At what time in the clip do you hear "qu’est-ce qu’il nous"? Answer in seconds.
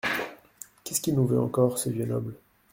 0.83-1.27